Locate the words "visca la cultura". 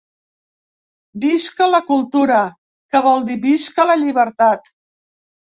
1.25-2.39